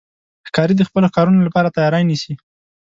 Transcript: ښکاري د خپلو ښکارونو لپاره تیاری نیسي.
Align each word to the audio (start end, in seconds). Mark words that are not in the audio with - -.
ښکاري 0.47 0.73
د 0.77 0.81
خپلو 0.87 1.05
ښکارونو 1.11 1.39
لپاره 1.47 1.73
تیاری 1.75 2.03
نیسي. 2.09 2.33